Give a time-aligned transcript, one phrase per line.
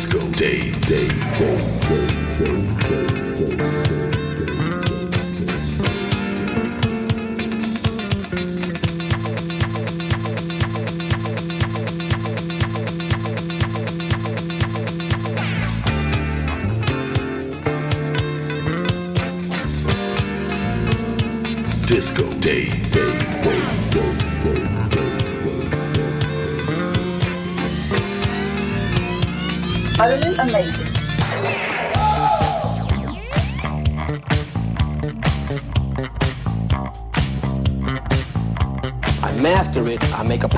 [0.00, 0.70] Disco Day.
[0.88, 1.08] Day.
[1.36, 1.56] Day.
[2.38, 3.06] Day.
[3.06, 3.09] Day.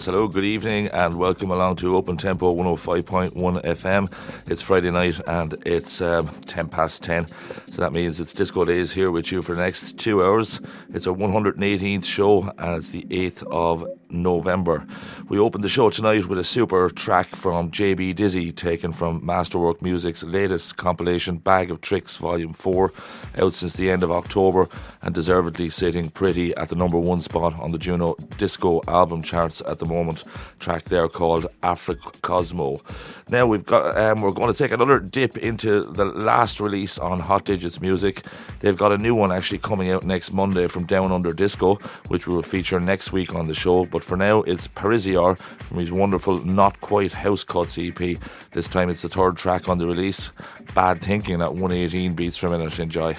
[0.00, 4.50] Yes, hello, good evening, and welcome along to Open Tempo 105.1 FM.
[4.50, 6.28] It's Friday night and it's um,
[6.60, 9.98] 10 past 10, so that means it's Disco Days here with you for the next
[9.98, 10.60] two hours.
[10.92, 14.86] It's our 118th show and it's the 8th of November.
[15.28, 19.80] We opened the show tonight with a super track from JB Dizzy, taken from Masterwork
[19.82, 22.92] Music's latest compilation, Bag of Tricks Volume 4,
[23.38, 24.68] out since the end of October
[25.02, 29.62] and deservedly sitting pretty at the number one spot on the Juno Disco album charts
[29.66, 30.24] at the moment.
[30.58, 32.80] Track there called Afric Cosmo.
[33.28, 37.20] Now we've got um, we're going to take another dip into the last release on
[37.20, 38.24] Hot Digits Music.
[38.60, 41.74] They've got a new one actually coming out next Monday from Down Under Disco,
[42.08, 43.84] which we will feature next week on the show.
[43.84, 48.18] But for now, it's Parisior from his wonderful Not Quite House Cuts EP.
[48.52, 50.32] This time it's the third track on the release.
[50.74, 52.78] Bad Thinking at 118 beats per minute.
[52.78, 53.14] Enjoy.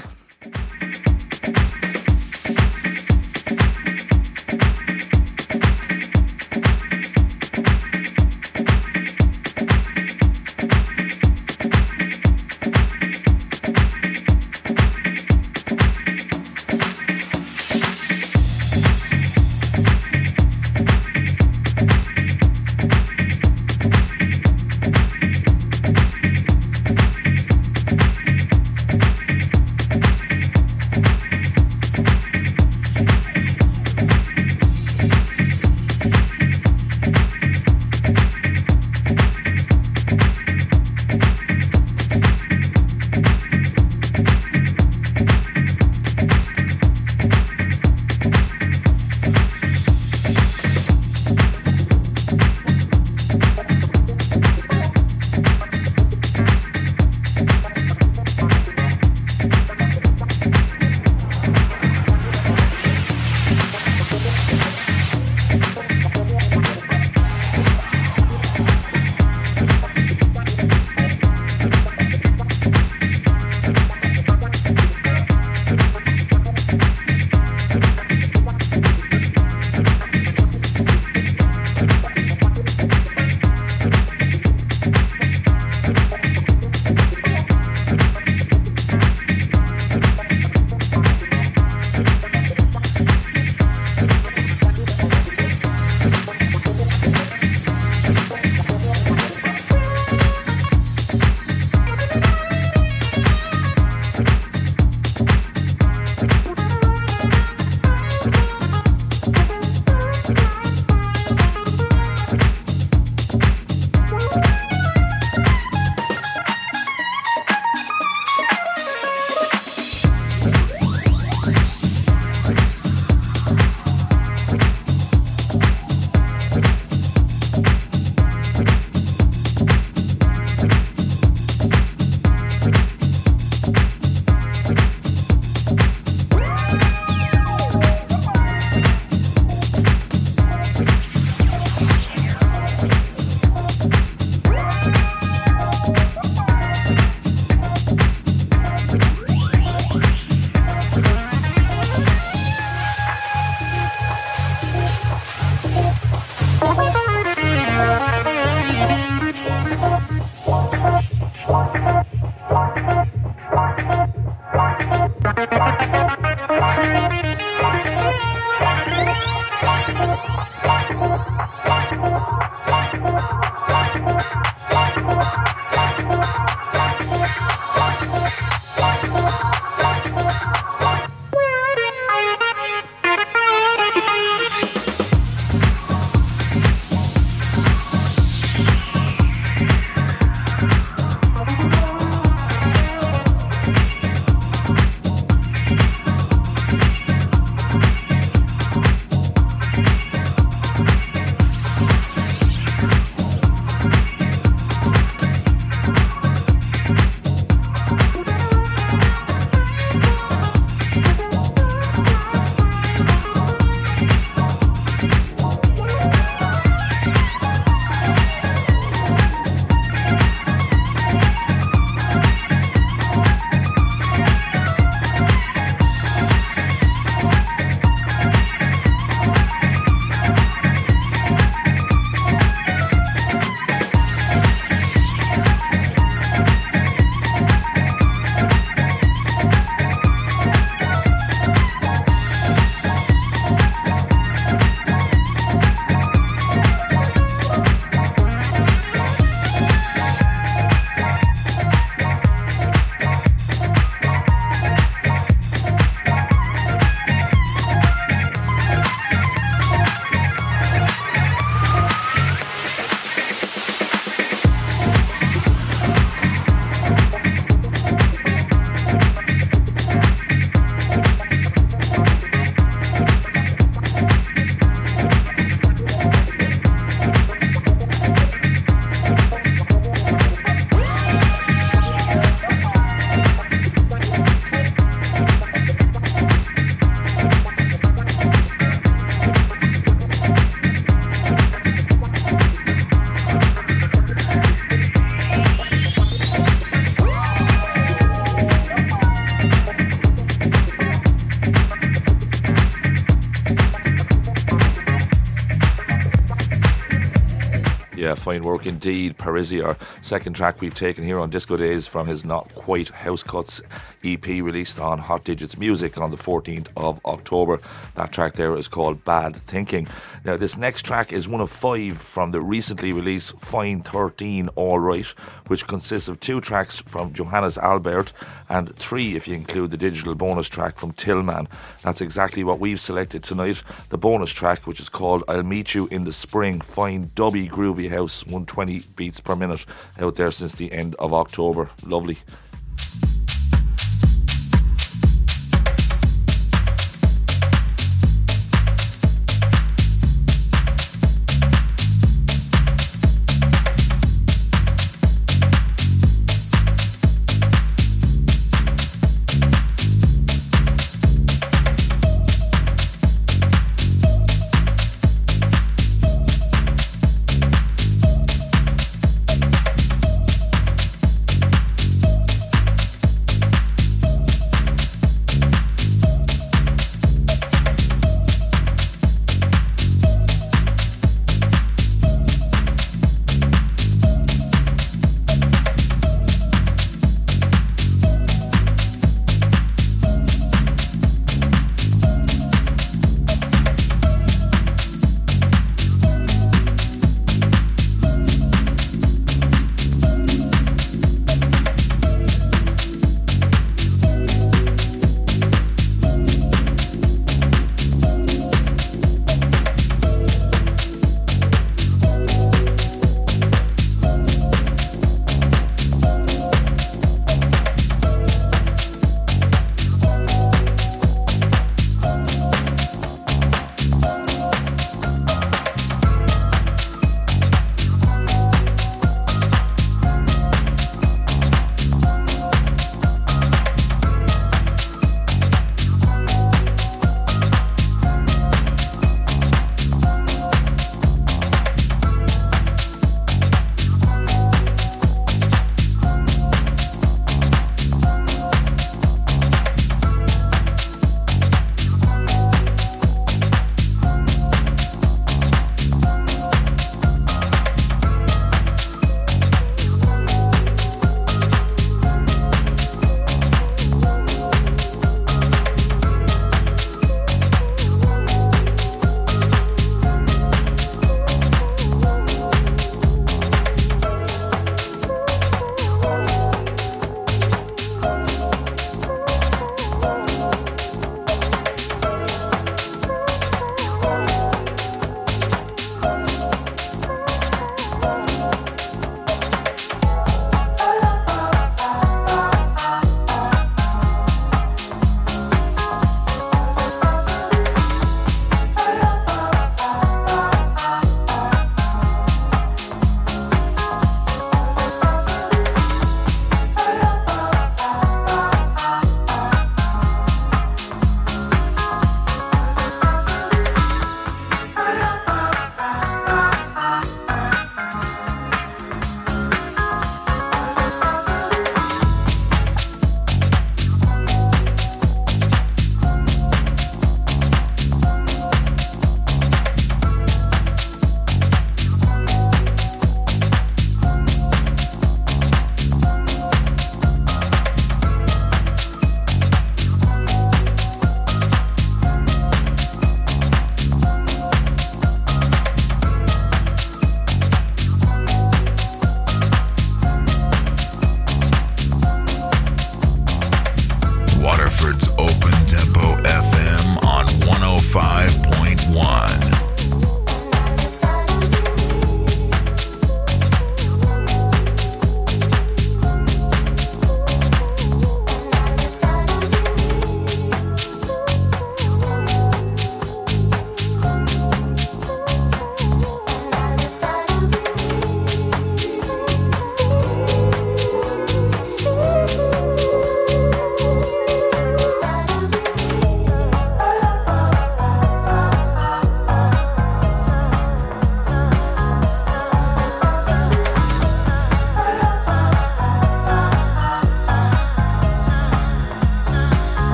[308.22, 309.18] Fine work indeed.
[309.18, 313.24] Parisi, our second track we've taken here on Disco Days from his Not Quite House
[313.24, 313.64] Cuts
[314.04, 317.60] EP released on Hot Digits Music on the 14th of October.
[317.96, 319.88] That track there is called Bad Thinking.
[320.24, 324.78] Now, this next track is one of five from the recently released Fine 13 All
[324.78, 325.08] Right,
[325.48, 328.14] which consists of two tracks from Johannes Albert
[328.52, 331.48] and three if you include the digital bonus track from Tillman.
[331.84, 333.64] That's exactly what we've selected tonight.
[333.90, 337.90] The bonus track, which is called I'll Meet You in the Spring, fine dubby groovy
[337.90, 339.66] house, 120 beats per minute
[340.00, 341.70] out there since the end of October.
[341.86, 342.18] Lovely.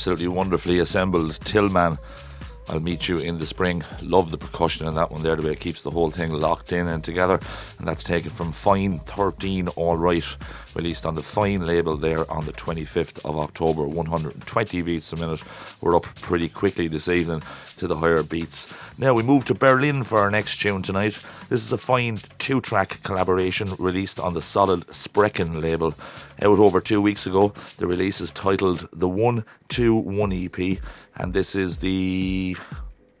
[0.00, 1.38] Absolutely wonderfully assembled.
[1.44, 1.98] Tillman.
[2.70, 3.84] I'll meet you in the spring.
[4.00, 6.72] Love the percussion in that one there, the way it keeps the whole thing locked
[6.72, 7.38] in and together.
[7.78, 10.24] And that's taken from Fine 13 All Right,
[10.74, 13.86] released on the Fine label there on the 25th of October.
[13.86, 15.42] 120 beats a minute.
[15.82, 17.42] We're up pretty quickly this evening
[17.80, 18.72] to the higher beats.
[18.98, 21.24] Now we move to Berlin for our next tune tonight.
[21.48, 25.94] This is a fine two track collaboration released on the solid Sprechen label.
[26.42, 30.78] Out over two weeks ago, the release is titled The 121 EP,
[31.16, 32.56] and this is the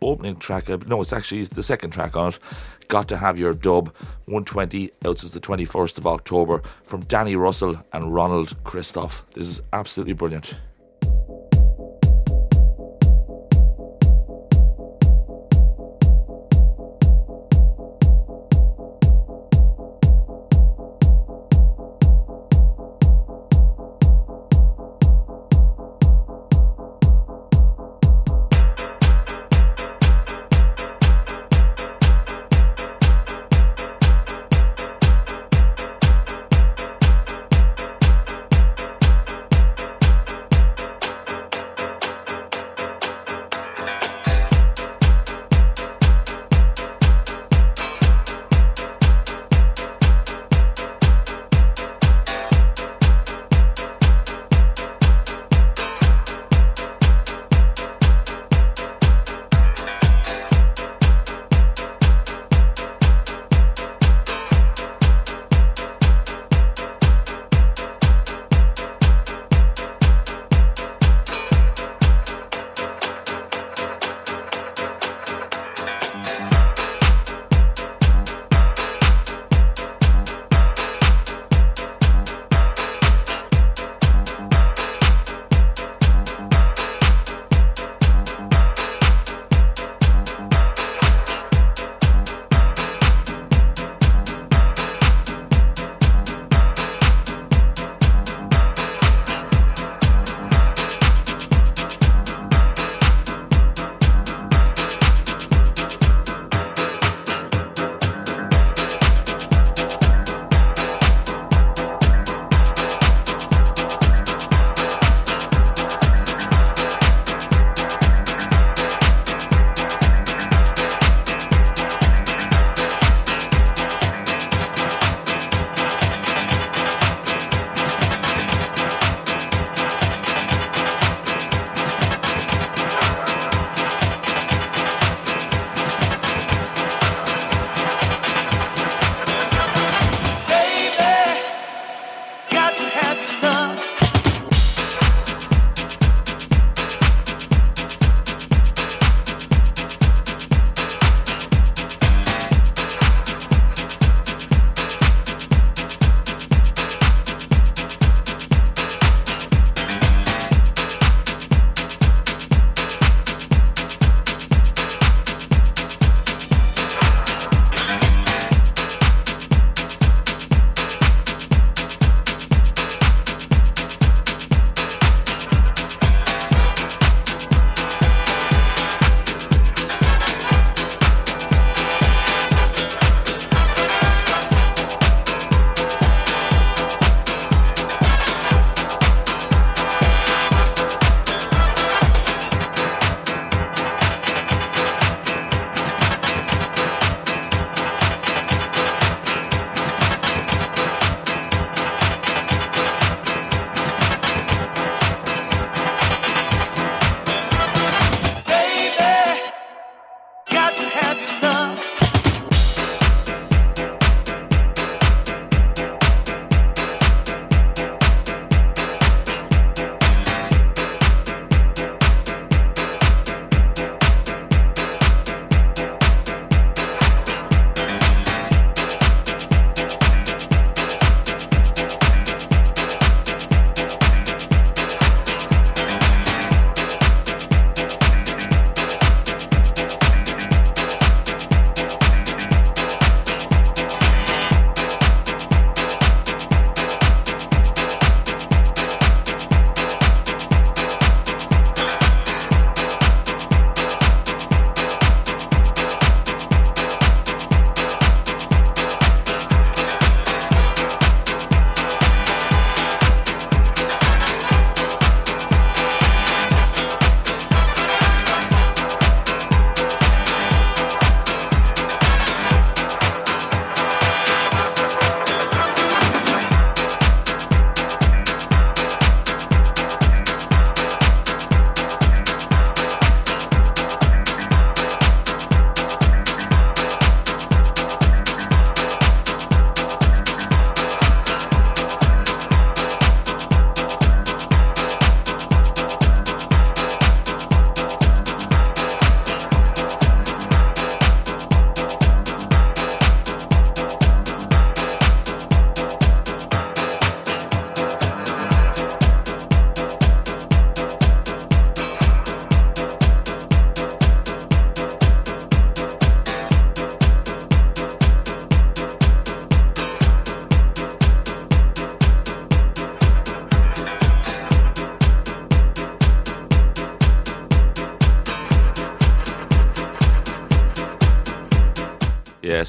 [0.02, 0.68] opening track.
[0.86, 2.38] No, it's actually the second track on it.
[2.88, 3.94] Got to have your dub
[4.26, 9.24] 120 out since the 21st of October from Danny Russell and Ronald Christoph.
[9.32, 10.58] This is absolutely brilliant.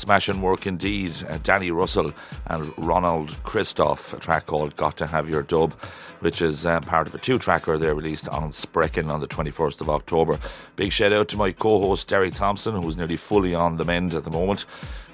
[0.02, 1.14] Smashing work indeed.
[1.30, 2.12] Uh, Danny Russell
[2.48, 5.74] and Ronald Christoph, a track called Got to Have Your Dub,
[6.22, 9.80] which is uh, part of a two tracker they released on Sprechen on the 21st
[9.80, 10.40] of October.
[10.76, 14.16] Big shout out to my co host Derek Thompson, who's nearly fully on the mend
[14.16, 14.66] at the moment.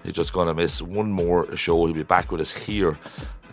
[0.05, 1.85] He's just going to miss one more show.
[1.85, 2.97] He'll be back with us here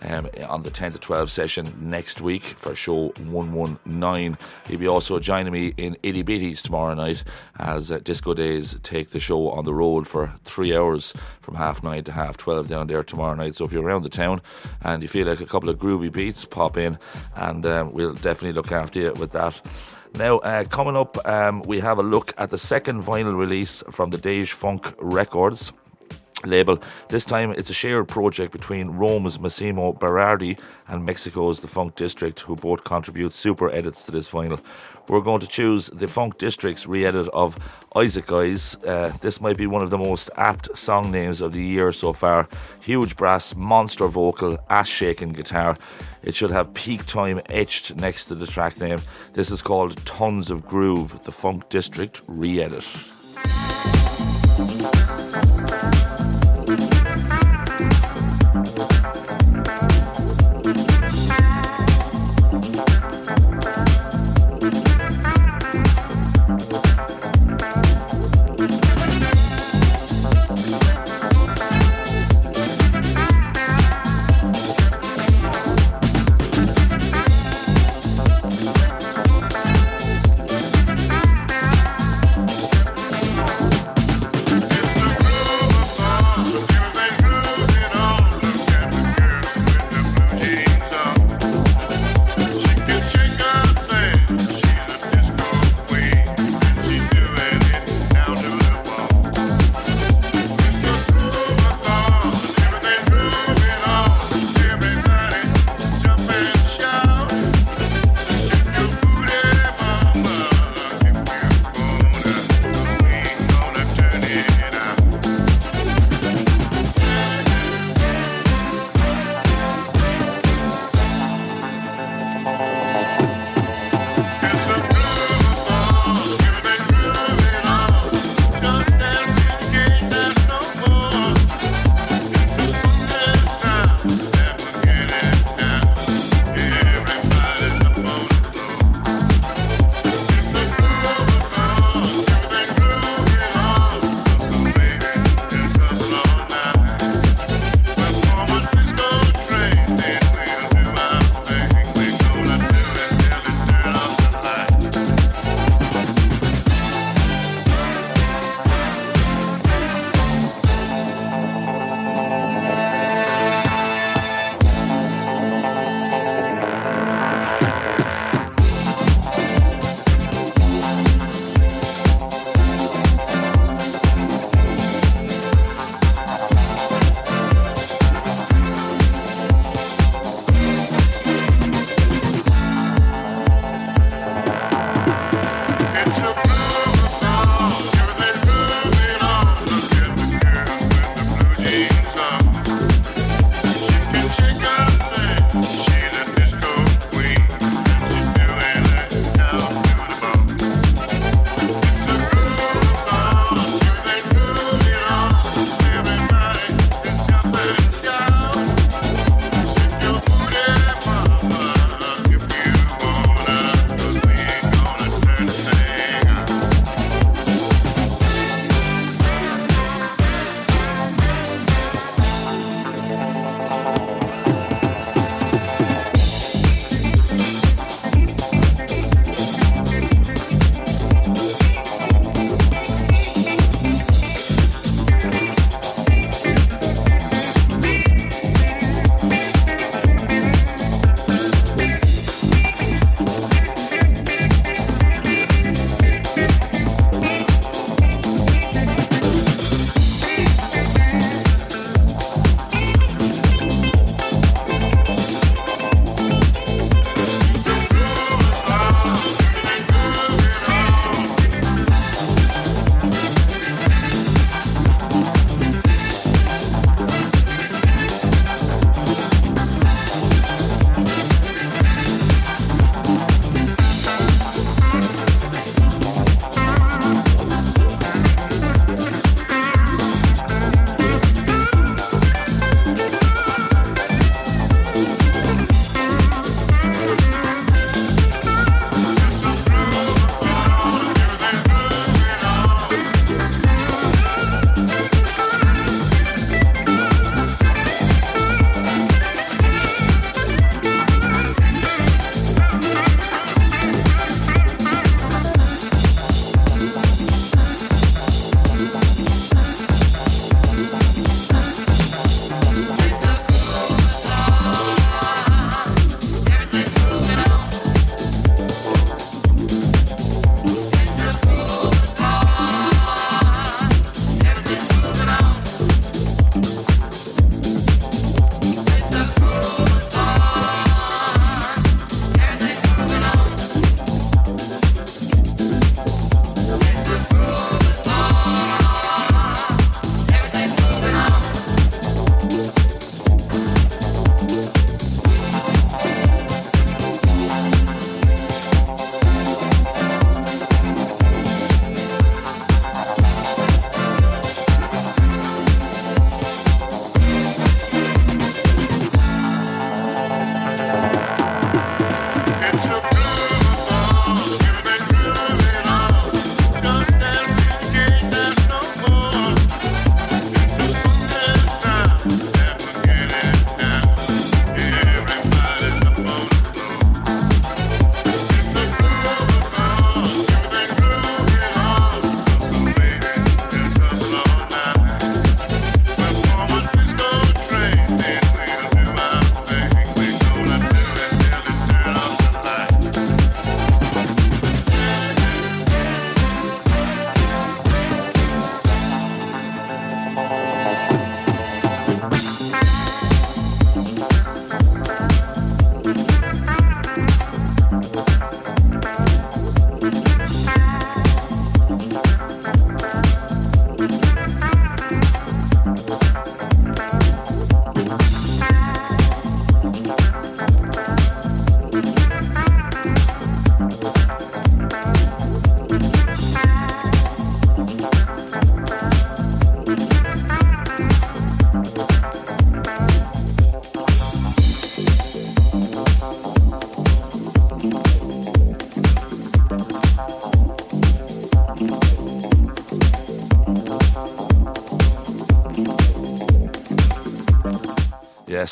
[0.04, 4.38] um, on the 10 to 12 session next week for show 119.
[4.68, 7.24] He'll be also joining me in Itty Bitties tomorrow night
[7.58, 11.82] as uh, Disco Days take the show on the road for three hours from half
[11.82, 13.54] nine to half 12 down there tomorrow night.
[13.54, 14.40] So if you're around the town
[14.82, 16.98] and you feel like a couple of groovy beats, pop in
[17.34, 19.60] and um, we'll definitely look after you with that.
[20.16, 24.10] Now, uh, coming up, um, we have a look at the second vinyl release from
[24.10, 25.72] the Dej Funk Records
[26.46, 26.78] label.
[27.08, 32.40] This time it's a shared project between Rome's Massimo Berardi and Mexico's The Funk District,
[32.40, 34.60] who both contribute super edits to this vinyl.
[35.08, 37.58] We're going to choose the Funk District's re edit of
[37.94, 38.76] Isaac Hayes.
[38.84, 42.12] Uh, this might be one of the most apt song names of the year so
[42.12, 42.48] far.
[42.82, 45.76] Huge brass, monster vocal, ass shaking guitar.
[46.22, 49.00] It should have peak time etched next to the track name.
[49.34, 52.84] This is called Tons of Groove, the Funk District re edit.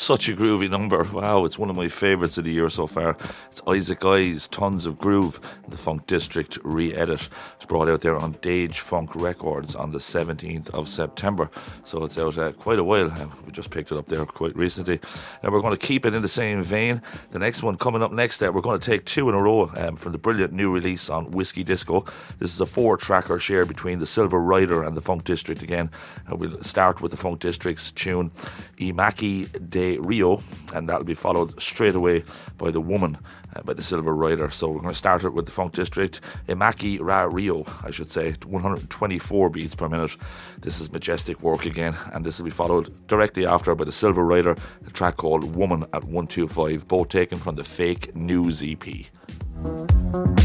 [0.03, 1.05] Such a groovy number.
[1.13, 3.15] Wow, it's one of my favourites of the year so far.
[3.49, 5.39] It's Isaac Hayes, Tons of Groove,
[5.69, 7.29] the Funk District re edit.
[7.55, 11.49] It's brought out there on Dage Funk Records on the 17th of September.
[11.85, 13.11] So it's out uh, quite a while.
[13.11, 14.99] Uh, we just picked it up there quite recently.
[15.43, 17.01] And we're going to keep it in the same vein.
[17.31, 19.69] The next one coming up next, uh, we're going to take two in a row
[19.75, 22.05] um, from the brilliant new release on Whiskey Disco.
[22.39, 25.91] This is a four tracker share between the Silver Rider and the Funk District again.
[26.31, 28.31] Uh, we'll start with the Funk District's tune
[28.77, 30.41] Imaki de Rio,
[30.73, 32.23] and that'll be followed straight away
[32.57, 33.17] by The Woman
[33.55, 34.49] uh, by the Silver Rider.
[34.49, 38.09] So we're going to start it with the Funk District, Imaki Ra Rio, I should
[38.09, 40.15] say, 124 beats per minute.
[40.59, 44.23] This is majestic work again, and this will be followed directly after by the Silver
[44.23, 44.55] Rider,
[44.93, 50.42] track called Woman at 125, both taken from the Fake News EP.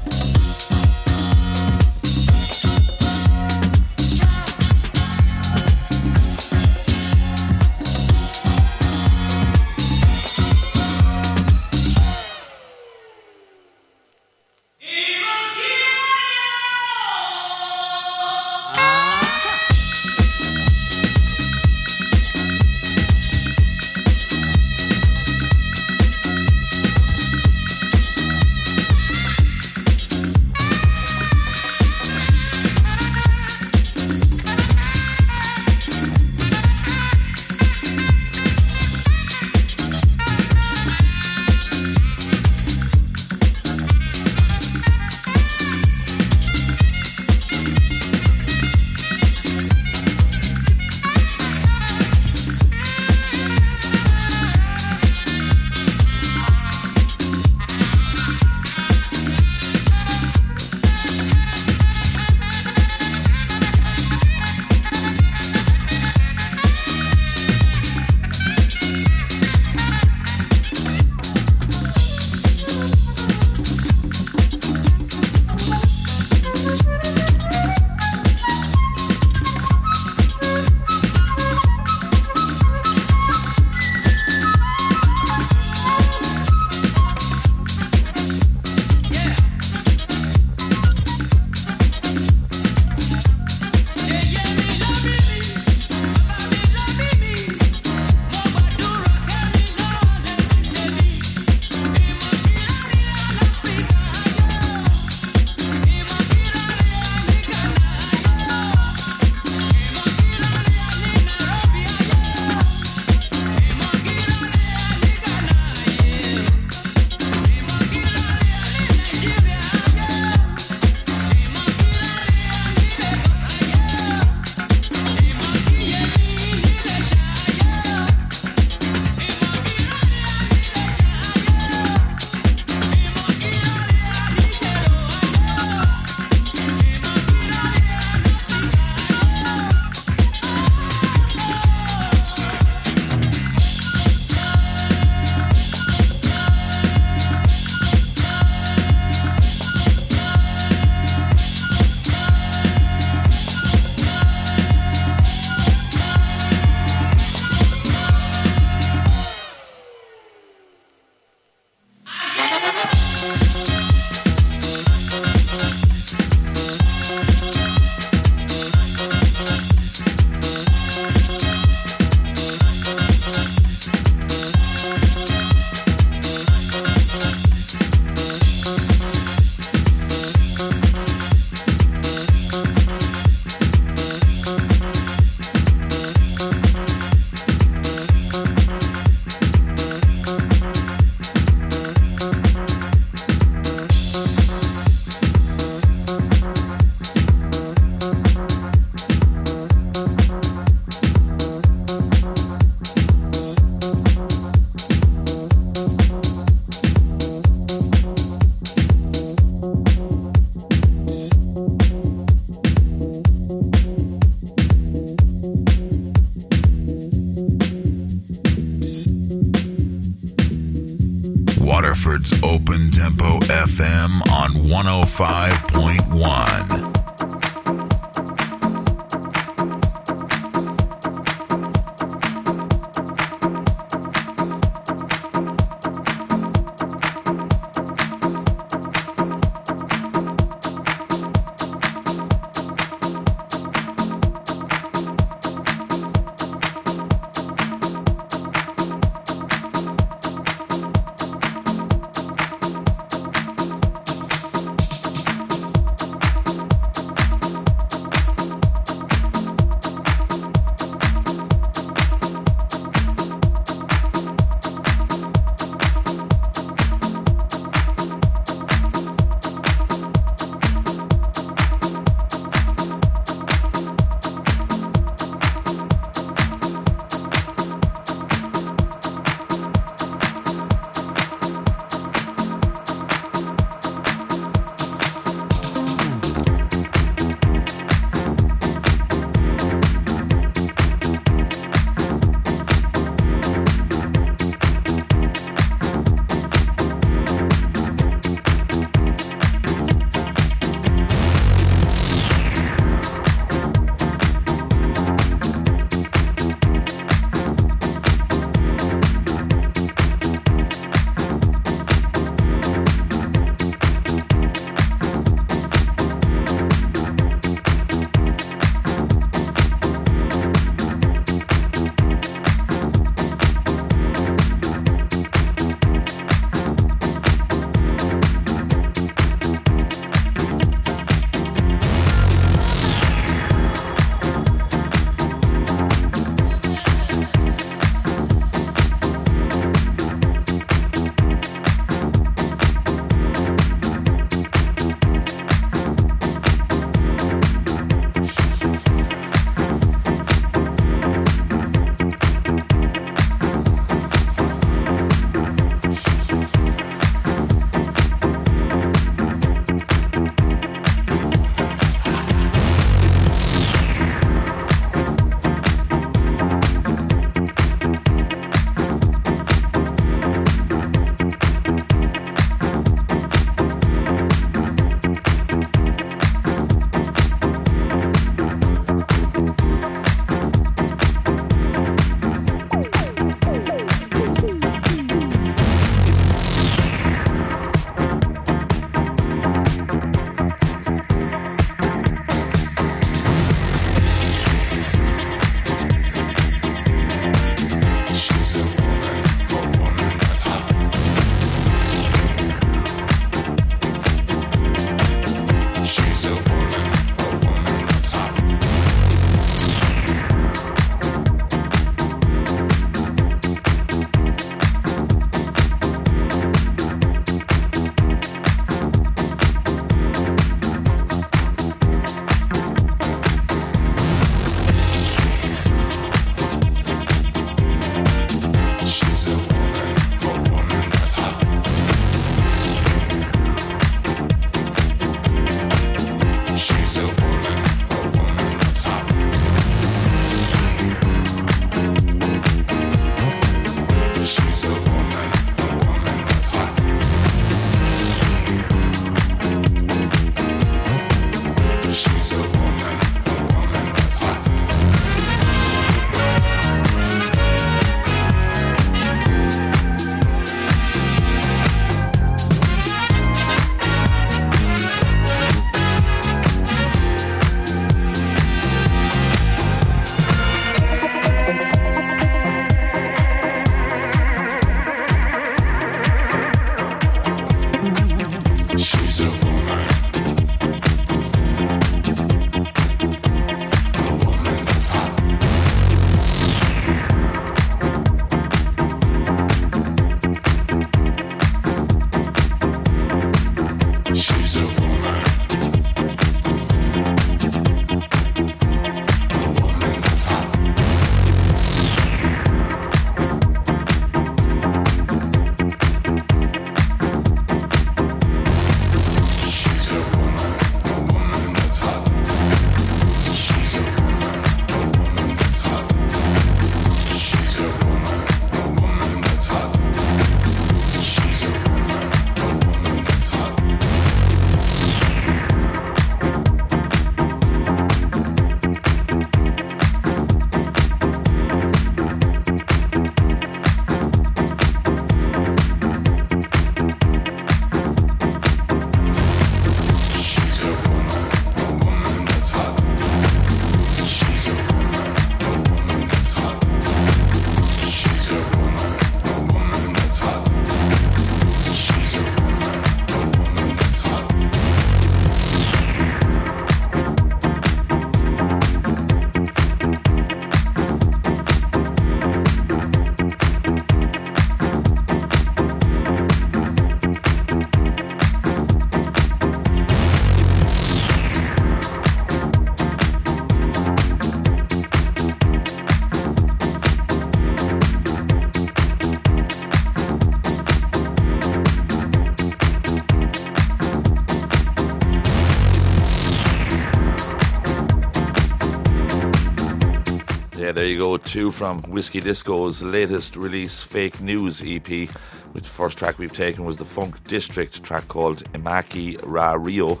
[590.74, 591.16] There you go.
[591.16, 595.08] Two from Whiskey Disco's latest release, Fake News EP.
[595.52, 600.00] Which first track we've taken was the Funk District track called Imaki Ra Rio.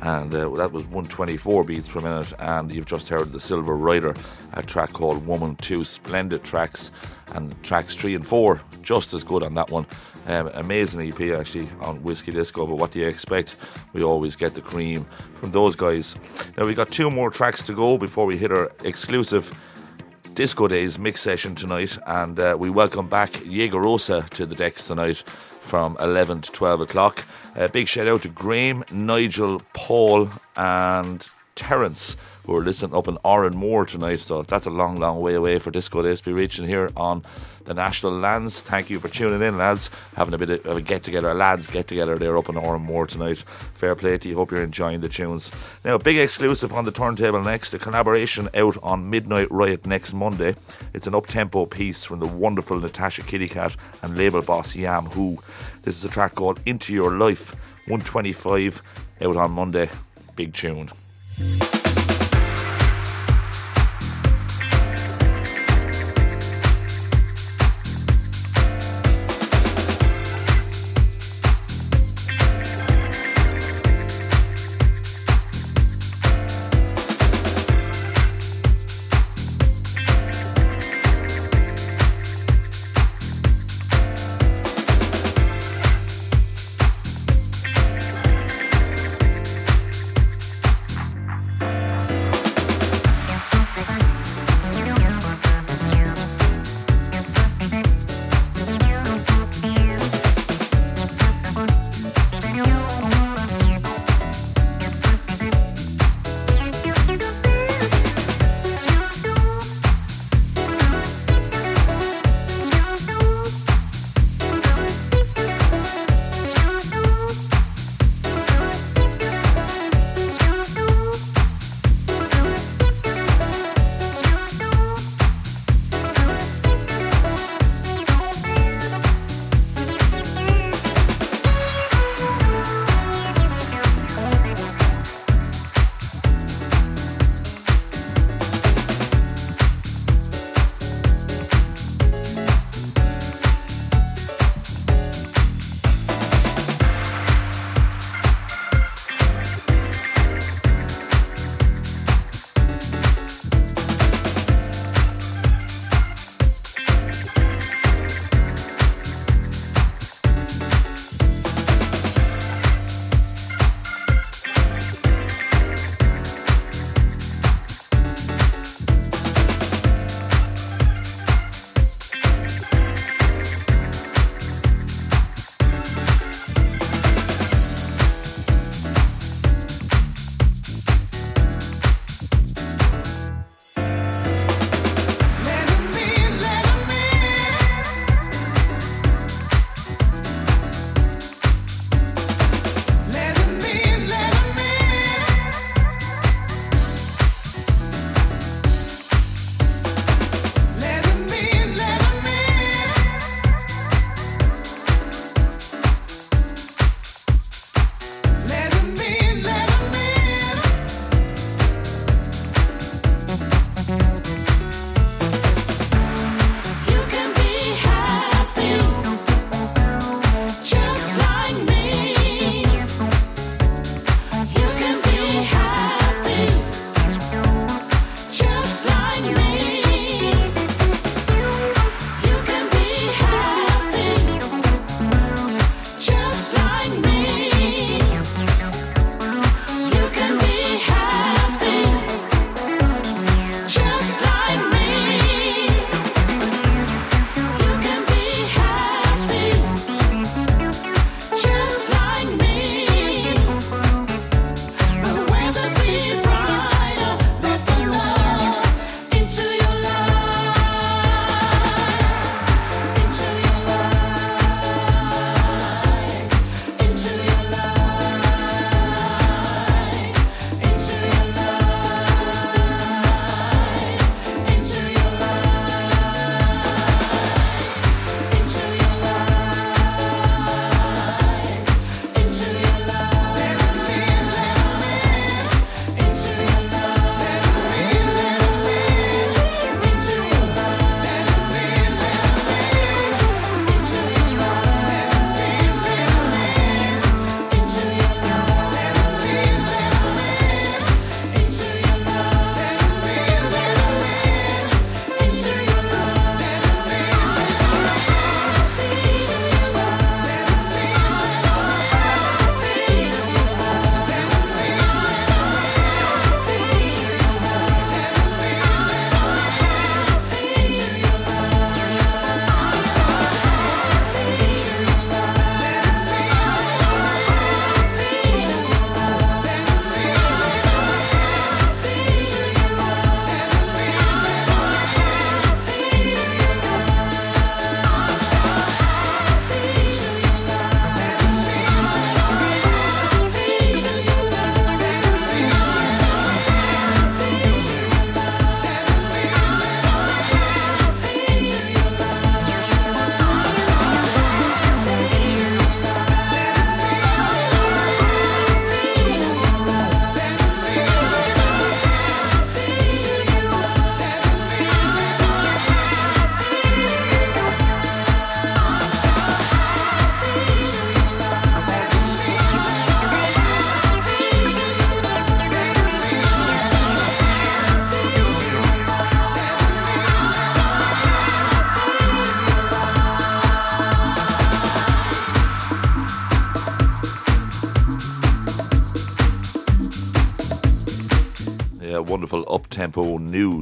[0.00, 2.34] And uh, that was 124 beats per minute.
[2.38, 4.14] And you've just heard the Silver Rider,
[4.52, 5.84] a track called Woman 2.
[5.84, 6.90] Splendid tracks.
[7.34, 9.86] And tracks 3 and 4, just as good on that one.
[10.26, 13.64] Um, amazing EP actually on Whiskey Disco, but what do you expect?
[13.94, 16.14] We always get the cream from those guys.
[16.58, 19.50] Now we got two more tracks to go before we hit our exclusive
[20.40, 25.18] Disco Days mix session tonight, and uh, we welcome back Jaegerosa to the decks tonight
[25.50, 27.26] from 11 to 12 o'clock.
[27.56, 32.16] A big shout out to Graham, Nigel, Paul, and Terence
[32.50, 34.18] who are listening up in Oranmore tonight.
[34.18, 37.22] So that's a long, long way away for Disco Days to be reaching here on
[37.64, 38.60] the national lands.
[38.60, 39.88] Thank you for tuning in, lads.
[40.16, 43.38] Having a bit of a get together, lads get together there up in Oranmore tonight.
[43.38, 44.34] Fair play to you.
[44.34, 45.52] Hope you're enjoying the tunes.
[45.84, 47.72] Now, big exclusive on the turntable next.
[47.72, 50.56] A collaboration out on Midnight Riot next Monday.
[50.92, 55.38] It's an up tempo piece from the wonderful Natasha Kittycat and label boss Yam Who.
[55.82, 57.52] This is a track called Into Your Life
[57.86, 58.82] 125
[59.22, 59.88] out on Monday.
[60.34, 60.90] Big tune.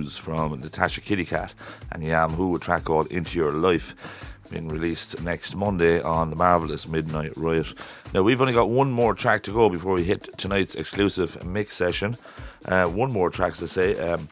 [0.09, 1.53] News from Natasha Kitty Cat
[1.93, 6.37] and Yam Who, a track called Into Your Life, being released next Monday on the
[6.37, 7.75] marvelous Midnight Riot.
[8.15, 11.75] Now, we've only got one more track to go before we hit tonight's exclusive mix
[11.75, 12.17] session.
[12.65, 13.99] Uh, one more track to say.
[13.99, 14.29] Um,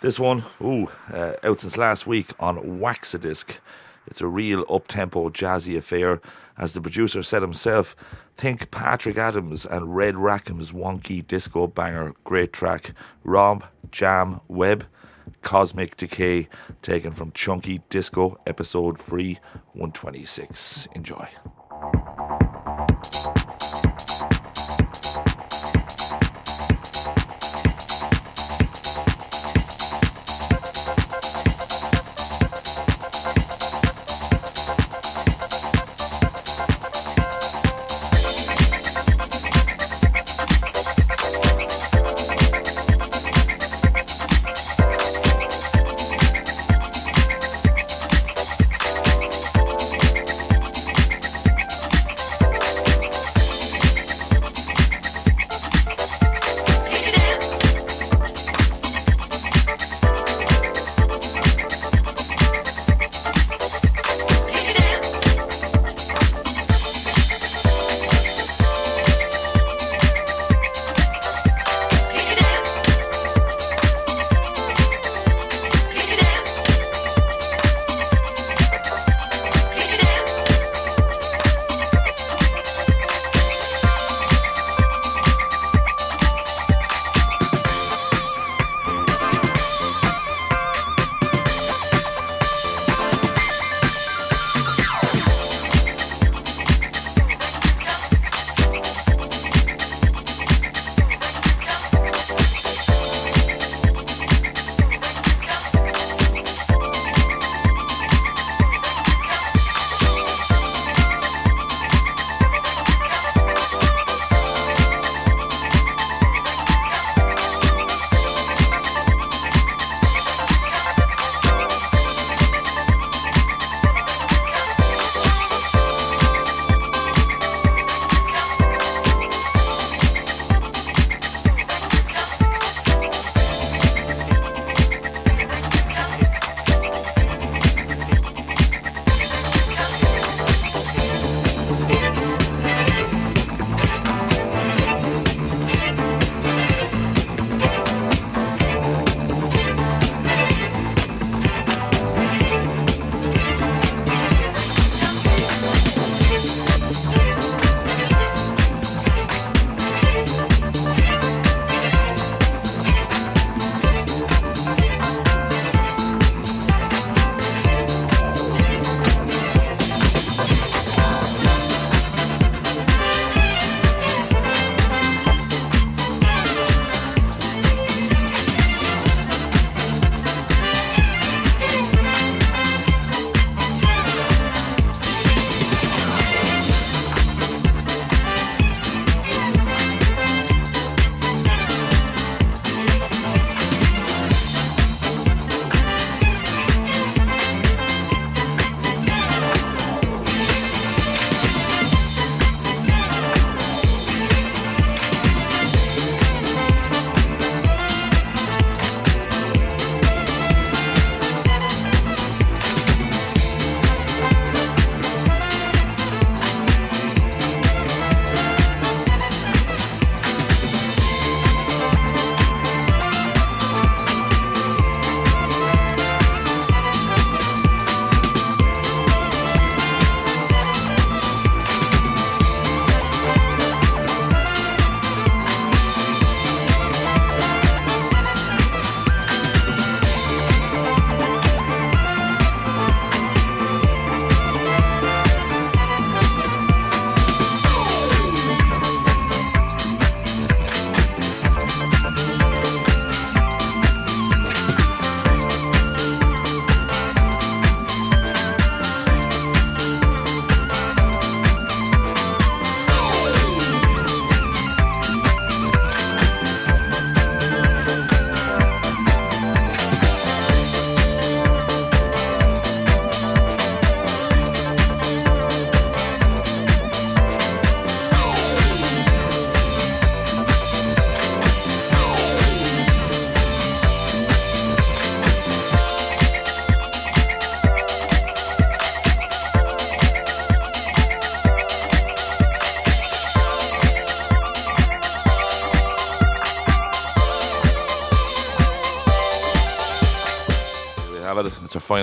[0.00, 3.58] this one, ooh, uh, out since last week on Waxadisc.
[4.06, 6.22] It's a real up tempo jazzy affair.
[6.56, 7.94] As the producer said himself,
[8.34, 12.14] think Patrick Adams and Red Rackham's wonky disco banger.
[12.24, 12.94] Great track.
[13.22, 14.84] Rob, Jam, Webb,
[15.42, 16.48] Cosmic Decay,
[16.82, 19.34] taken from Chunky Disco, episode 3
[19.72, 20.88] 126.
[20.94, 21.28] Enjoy.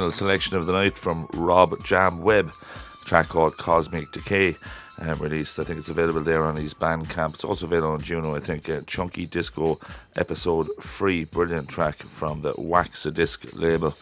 [0.05, 2.51] Final selection of the night from Rob Jam Webb,
[3.05, 4.55] track called Cosmic Decay.
[4.99, 7.33] Um, released, I think it's available there on his Bandcamp.
[7.33, 8.69] It's also available on Juno, I think.
[8.69, 9.79] Uh, Chunky Disco
[10.15, 13.95] episode free, brilliant track from the Wax a Disc label.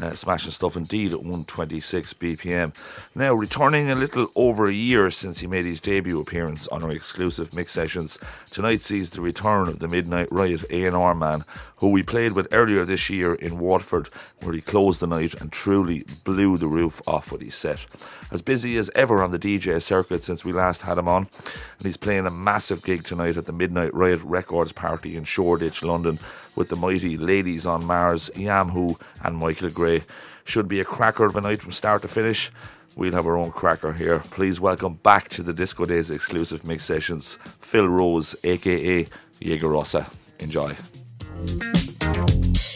[0.00, 2.74] Uh, smashing stuff indeed at 126 BPM.
[3.14, 6.90] Now, returning a little over a year since he made his debut appearance on our
[6.90, 8.18] exclusive mix sessions,
[8.50, 11.44] tonight sees the return of the Midnight Riot A&R man,
[11.82, 14.06] who we played with earlier this year in Waterford,
[14.40, 17.84] where he closed the night and truly blew the roof off with his set.
[18.30, 21.82] As busy as ever on the DJ circuit since we last had him on, and
[21.82, 26.20] he's playing a massive gig tonight at the Midnight Riot Records Party in Shoreditch, London,
[26.54, 30.02] with the mighty Ladies on Mars, Yam Who, and Michael Gray.
[30.44, 32.52] Should be a cracker of a night from start to finish.
[32.94, 34.20] We'll have our own cracker here.
[34.20, 39.04] Please welcome back to the Disco Days exclusive mix sessions, Phil Rose, aka
[39.40, 40.06] Jaegerossa.
[40.38, 40.76] Enjoy.
[41.32, 42.71] あっ。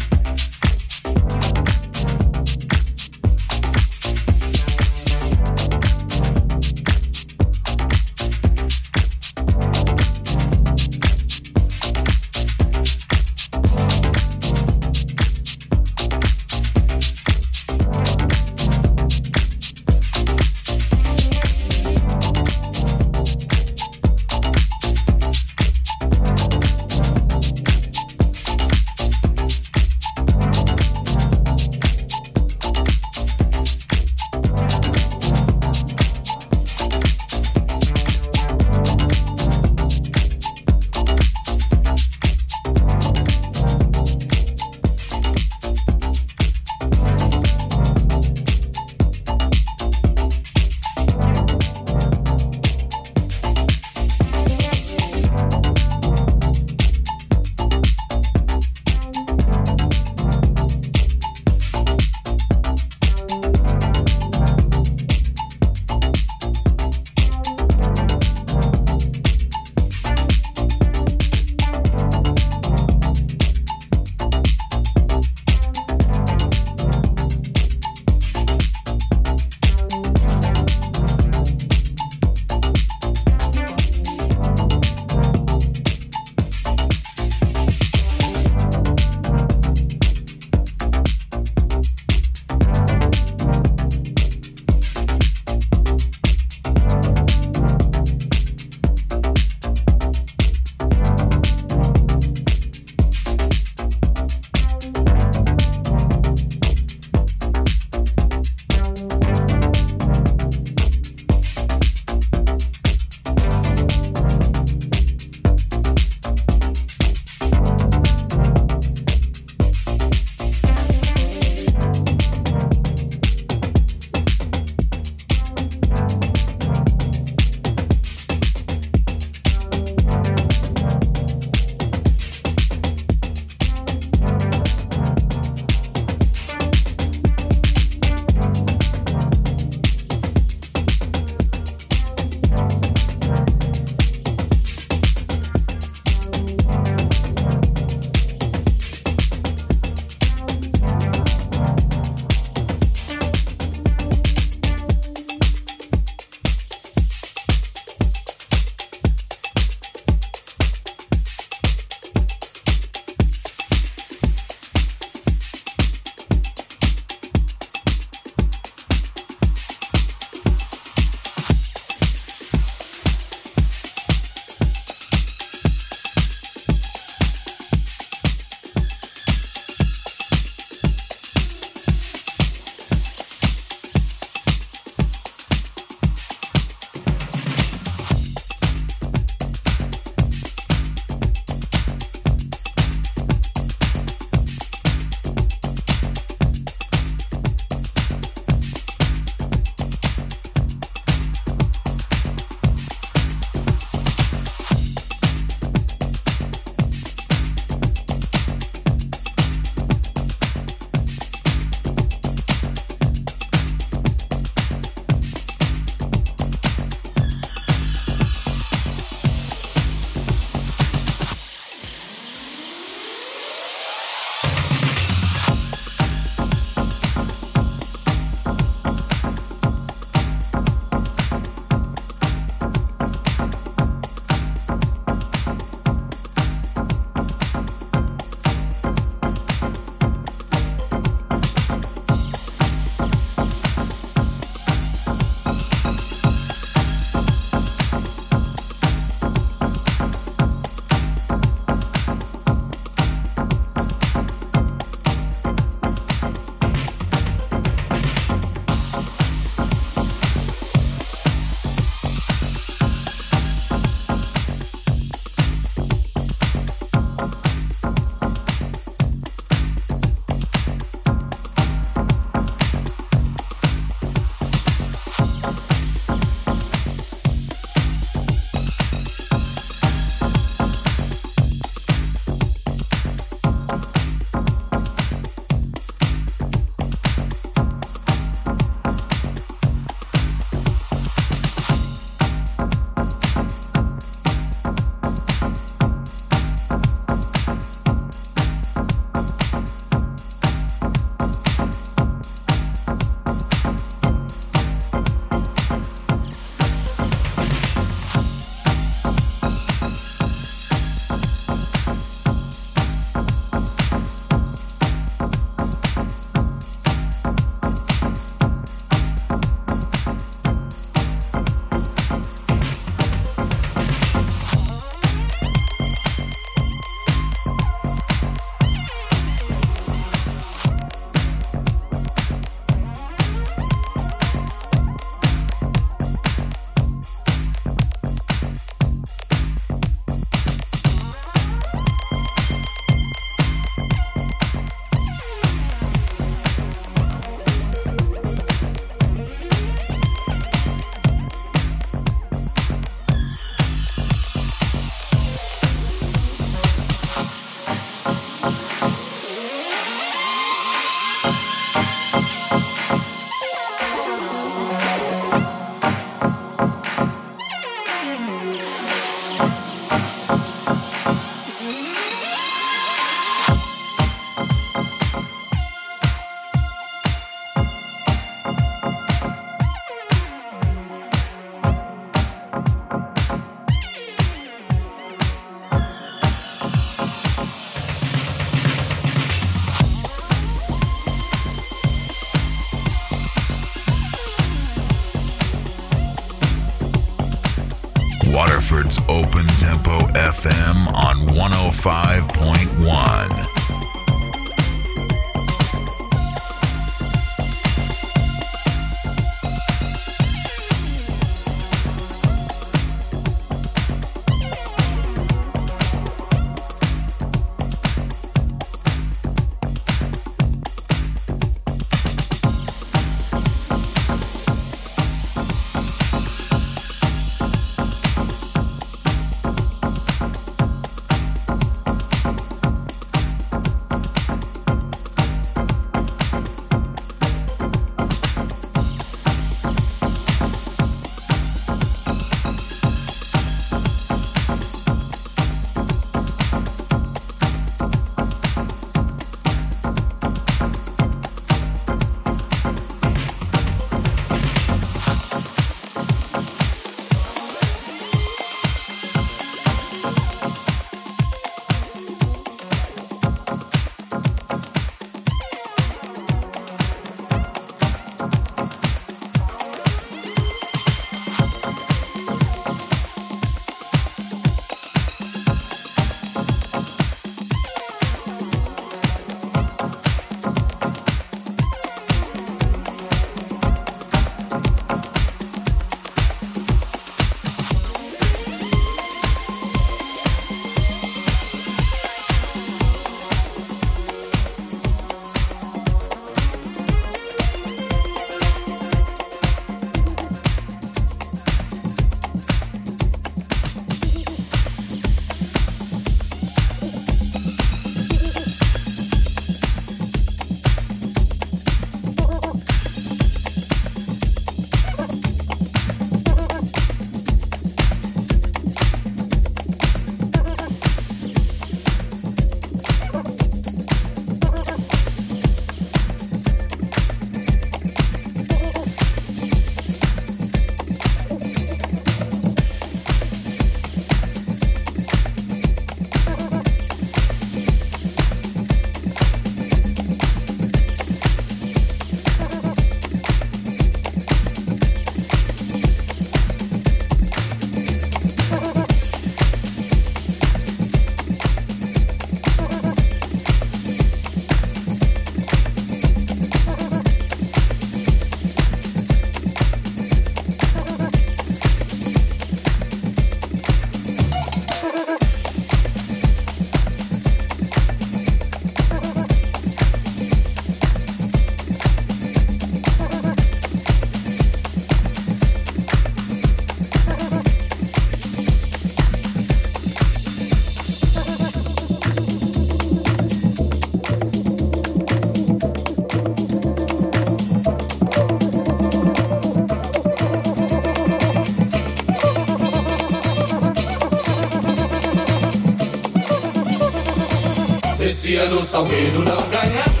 [598.49, 600.00] No Salgueiro não ganha.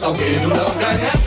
[0.00, 1.19] Salgueiro não ganhar,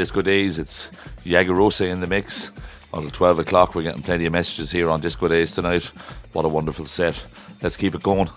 [0.00, 0.58] Disco Days.
[0.58, 0.90] It's
[1.26, 2.52] Yagarosa in the mix.
[2.94, 5.84] Until 12 o'clock, we're getting plenty of messages here on Disco Days tonight.
[6.32, 7.26] What a wonderful set.
[7.60, 8.30] Let's keep it going.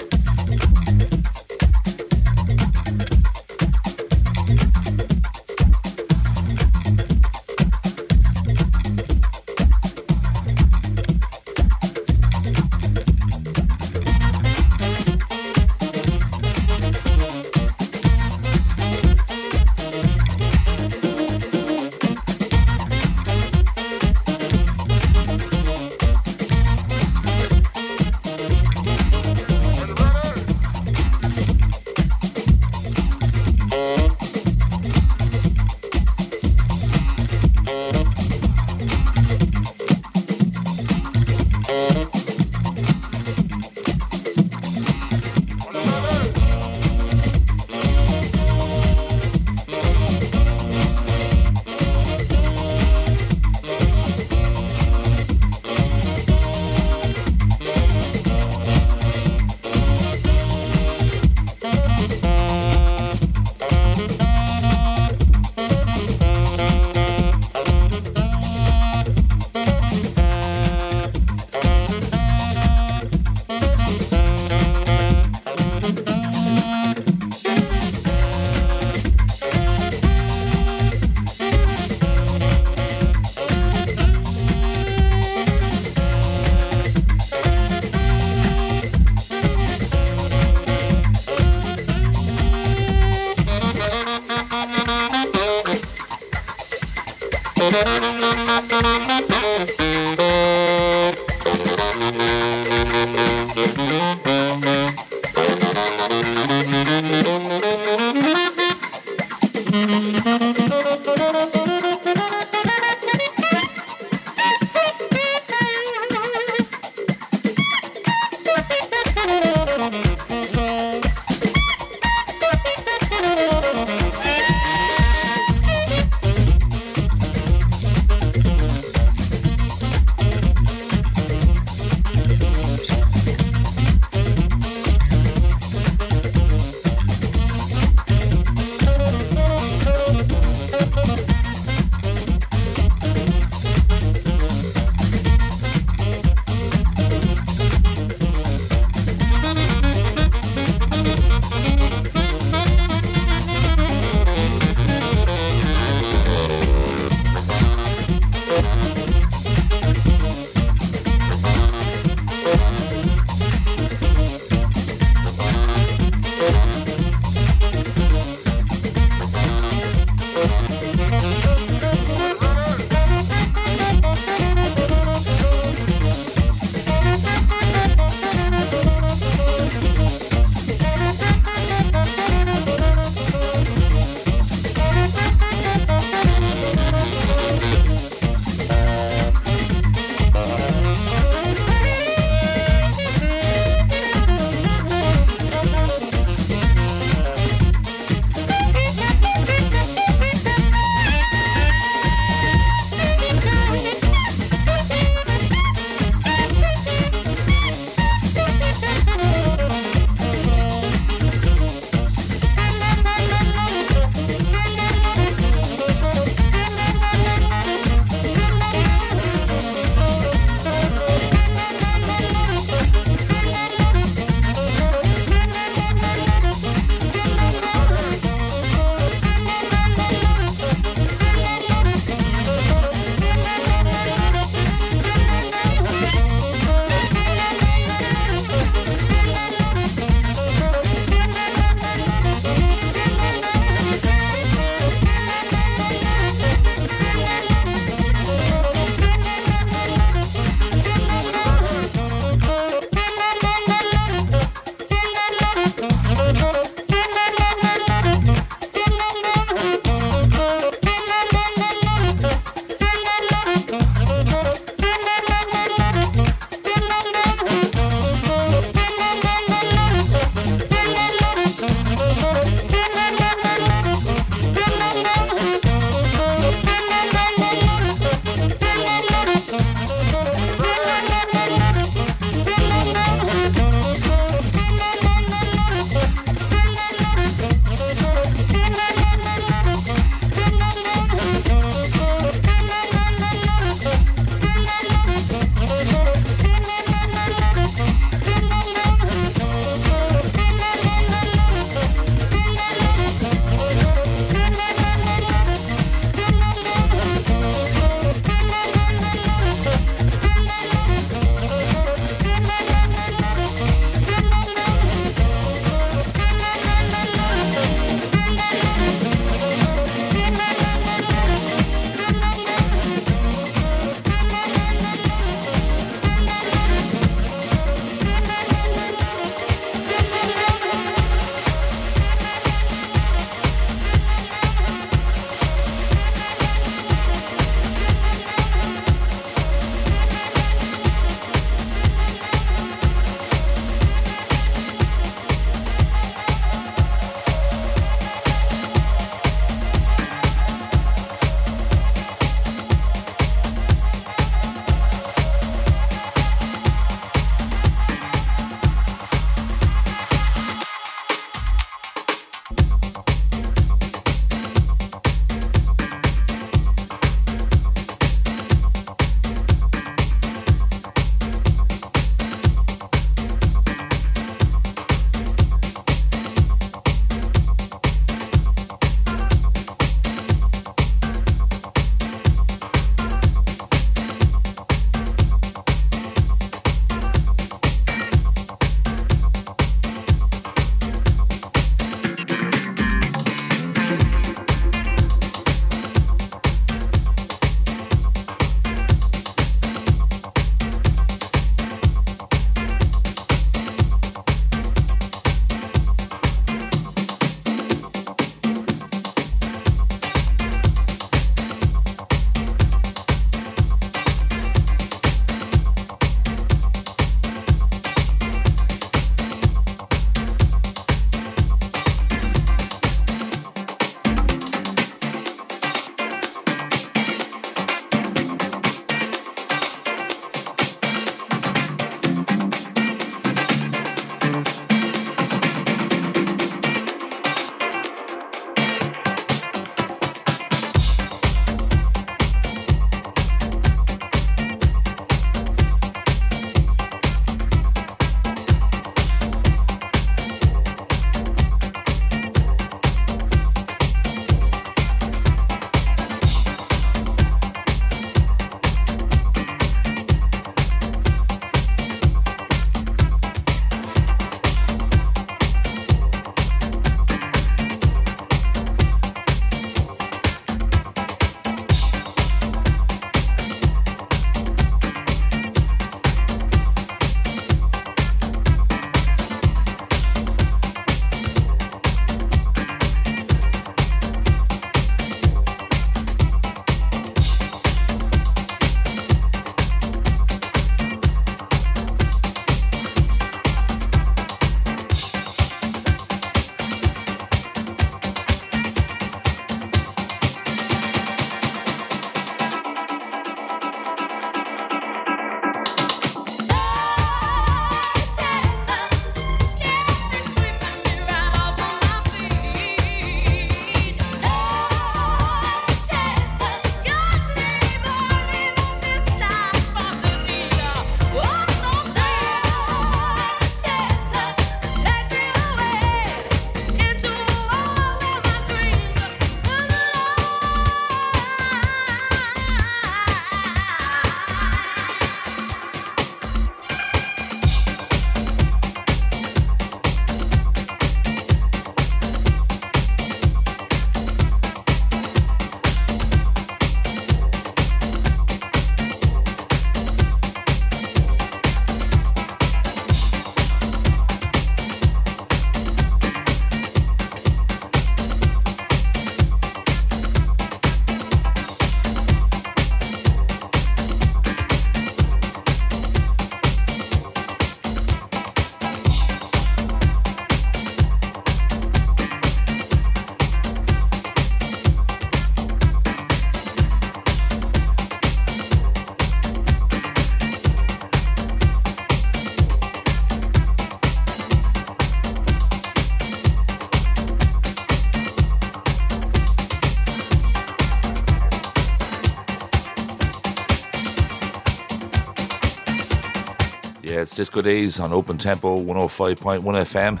[597.20, 600.00] Disco Days on Open Tempo 105.1 FM.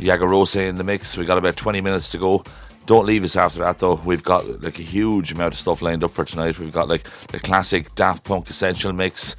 [0.00, 1.16] Yagarose in the mix.
[1.16, 2.42] We got about 20 minutes to go.
[2.86, 4.00] Don't leave us after that though.
[4.04, 6.58] We've got like a huge amount of stuff lined up for tonight.
[6.58, 9.36] We've got like the classic Daft Punk Essential mix,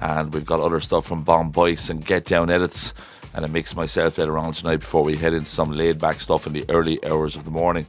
[0.00, 2.94] and we've got other stuff from Bomb Boyce and Get Down edits,
[3.34, 6.46] and a mix myself later on tonight before we head into some laid back stuff
[6.46, 7.84] in the early hours of the morning.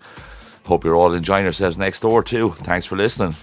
[0.66, 2.50] Hope you're all enjoying yourselves next door too.
[2.50, 3.36] Thanks for listening.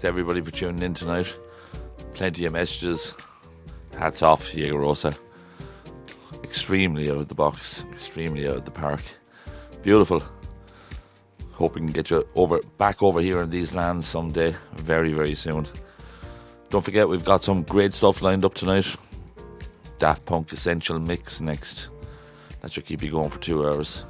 [0.00, 1.38] Thanks to everybody for tuning in tonight.
[2.14, 3.12] Plenty of messages.
[3.98, 5.12] Hats off, Diego Rosa.
[6.42, 9.02] Extremely out of the box, extremely out of the park.
[9.82, 10.22] Beautiful.
[11.52, 15.34] Hope we can get you over back over here in these lands someday, very, very
[15.34, 15.66] soon.
[16.70, 18.96] Don't forget, we've got some great stuff lined up tonight.
[19.98, 21.90] Daft Punk Essential Mix next.
[22.62, 24.06] That should keep you going for two hours.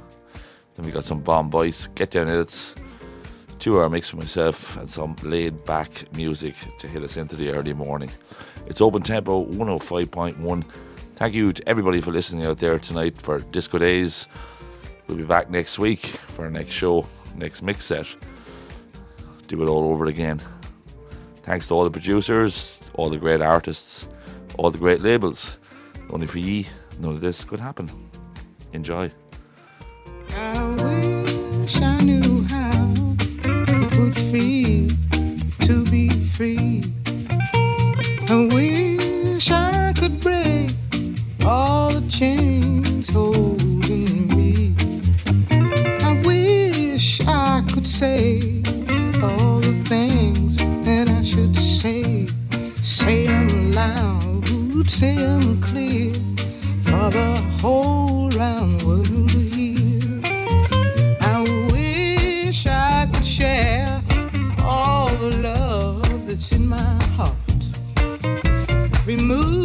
[0.75, 2.75] Then we got some Bomb Boys, Get Down Edits,
[3.61, 7.51] two hour mix for myself, and some laid back music to hit us into the
[7.51, 8.09] early morning.
[8.65, 10.63] It's open tempo 105.1.
[11.13, 14.27] Thank you to everybody for listening out there tonight for Disco Days.
[15.07, 17.05] We'll be back next week for our next show,
[17.35, 18.07] next mix set.
[19.45, 20.41] Do it all over again.
[21.43, 24.07] Thanks to all the producers, all the great artists,
[24.57, 25.59] all the great labels.
[26.09, 26.65] Only for ye,
[26.99, 27.91] none of this could happen.
[28.73, 29.11] Enjoy.
[30.31, 30.75] I
[31.59, 32.20] wish I knew
[35.71, 36.83] to be free.
[38.29, 40.71] I wish I could break
[41.45, 44.75] all the chains holding me.
[46.09, 48.41] I wish I could say
[49.23, 50.57] all the things
[50.87, 52.27] that I should say.
[52.81, 56.13] Say them loud, say them clear
[56.85, 57.31] for the
[57.61, 59.30] whole round world
[66.71, 67.35] my heart.
[69.05, 69.60] Remove